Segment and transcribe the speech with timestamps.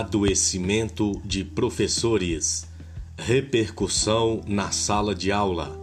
[0.00, 2.66] Adoecimento de professores.
[3.18, 5.78] Repercussão na sala de aula.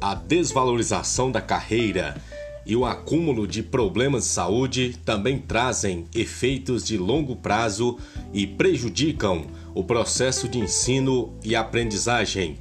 [0.00, 2.16] A desvalorização da carreira
[2.64, 7.98] e o acúmulo de problemas de saúde também trazem efeitos de longo prazo
[8.32, 9.44] e prejudicam
[9.74, 12.56] o processo de ensino e aprendizagem.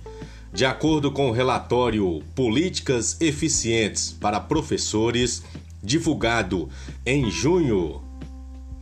[0.51, 5.41] De acordo com o relatório Políticas Eficientes para Professores,
[5.81, 6.67] divulgado
[7.05, 8.10] em junho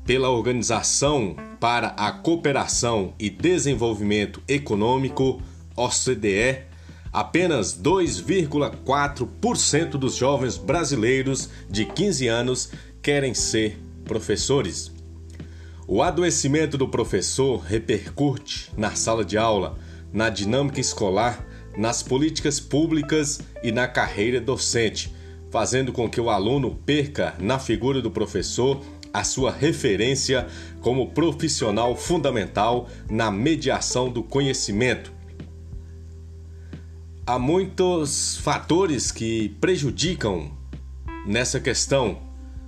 [0.09, 5.40] pela Organização para a Cooperação e Desenvolvimento Econômico,
[5.76, 6.63] OCDE,
[7.13, 12.72] apenas 2,4% dos jovens brasileiros de 15 anos
[13.04, 14.91] querem ser professores.
[15.88, 19.77] O adoecimento do professor repercute na sala de aula,
[20.12, 21.46] na dinâmica escolar,
[21.77, 25.13] nas políticas públicas e na carreira docente,
[25.52, 30.48] fazendo com que o aluno perca na figura do professor a sua referência
[30.82, 35.12] como profissional fundamental na mediação do conhecimento.
[37.26, 40.51] Há muitos fatores que prejudicam
[41.26, 42.21] nessa questão,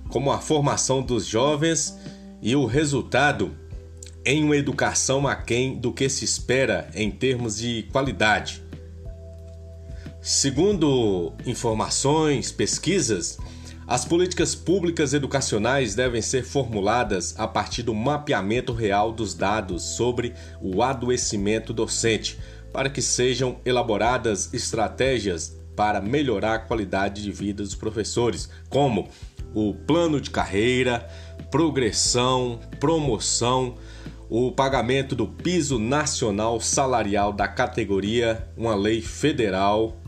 [0.08, 1.98] como a formação dos jovens
[2.40, 3.56] e o resultado
[4.24, 8.62] em uma educação aquém do que se espera em termos de qualidade.
[10.20, 13.38] Segundo informações, pesquisas,
[13.86, 20.34] as políticas públicas educacionais devem ser formuladas a partir do mapeamento real dos dados sobre
[20.60, 22.38] o adoecimento docente,
[22.72, 29.08] para que sejam elaboradas estratégias para melhorar a qualidade de vida dos professores, como
[29.54, 31.06] o plano de carreira,
[31.50, 33.74] progressão, promoção,
[34.30, 40.01] o pagamento do piso nacional salarial da categoria, uma lei federal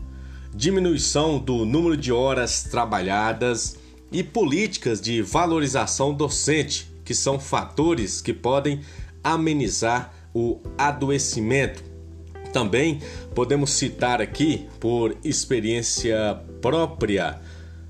[0.55, 3.75] diminuição do número de horas trabalhadas
[4.11, 8.79] e políticas de valorização docente, que são fatores que podem
[9.21, 11.83] amenizar o adoecimento.
[12.53, 13.01] Também
[13.33, 17.41] podemos citar aqui, por experiência própria,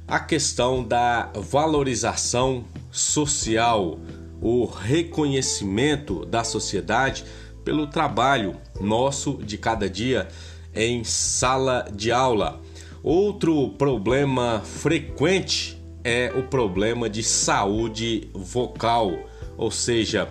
[0.07, 3.99] a questão da valorização social,
[4.41, 7.25] o reconhecimento da sociedade
[7.63, 10.27] pelo trabalho nosso de cada dia
[10.75, 12.61] em sala de aula.
[13.01, 19.11] Outro problema frequente é o problema de saúde vocal,
[19.57, 20.29] ou seja,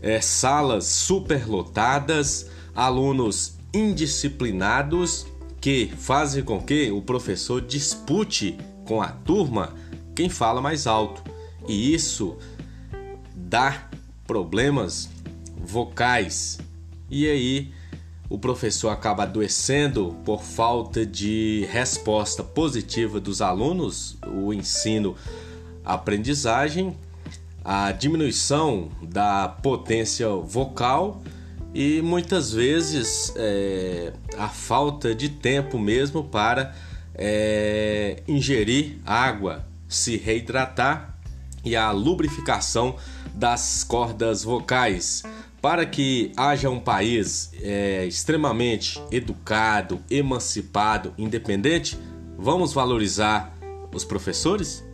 [0.00, 5.26] é, salas superlotadas, alunos indisciplinados
[5.60, 9.74] que fazem com que o professor dispute com a turma
[10.14, 11.22] quem fala mais alto.
[11.68, 12.36] E isso
[13.34, 13.88] dá
[14.26, 15.08] problemas
[15.56, 16.58] vocais.
[17.08, 17.72] E aí
[18.32, 25.14] o professor acaba adoecendo por falta de resposta positiva dos alunos, o ensino,
[25.84, 26.96] a aprendizagem,
[27.62, 31.22] a diminuição da potência vocal
[31.74, 36.74] e muitas vezes é, a falta de tempo mesmo para
[37.14, 41.18] é, ingerir água, se reidratar
[41.62, 42.96] e a lubrificação
[43.34, 45.22] das cordas vocais.
[45.62, 51.96] Para que haja um país é, extremamente educado, emancipado, independente,
[52.36, 53.56] vamos valorizar
[53.94, 54.84] os professores?